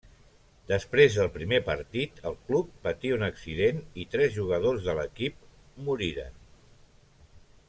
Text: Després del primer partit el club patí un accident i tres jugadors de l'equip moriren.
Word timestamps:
Després 0.69 1.17
del 1.17 1.29
primer 1.35 1.59
partit 1.67 2.23
el 2.31 2.39
club 2.47 2.73
patí 2.87 3.13
un 3.19 3.27
accident 3.27 3.85
i 4.05 4.09
tres 4.17 4.35
jugadors 4.41 4.89
de 4.89 4.97
l'equip 5.01 5.41
moriren. 5.91 6.45